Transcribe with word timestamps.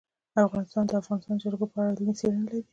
افغانستان 0.45 0.83
د 0.85 0.89
د 0.91 0.93
افغانستان 1.01 1.35
جلکو 1.43 1.65
په 1.71 1.77
اړه 1.81 1.89
علمي 1.93 2.13
څېړنې 2.19 2.43
لري. 2.49 2.61